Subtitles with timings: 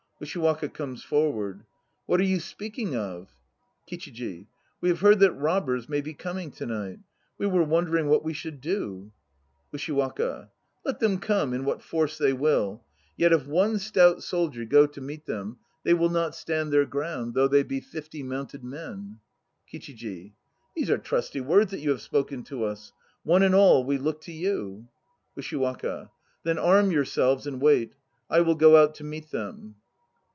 [0.23, 1.63] USHIWAKA (comes forward).
[2.05, 3.31] What are you speaking of?
[3.87, 4.45] KICHIJI.
[4.79, 6.99] We have heard that robbers may be coming to night.
[7.39, 9.11] We were won dering what we should do....
[9.73, 10.51] USHIWAKA.
[10.85, 12.83] Let them come in what force they will;
[13.17, 14.83] yet if one stout soldier go 1 I.e.
[14.83, 15.03] into power.
[15.07, 18.21] EBOSHIORI 77 to meet them, they will not stand their ground, though they be fifty
[18.21, 19.19] mounted men.
[19.73, 20.33] KICHIJI.
[20.75, 22.93] These are trusty words that you have spoken to us.
[23.23, 24.87] One and all we look to you....
[25.35, 26.11] USHIWAKA.
[26.43, 27.95] Then arm yourselves and wait.
[28.29, 29.77] I will go out to meet them.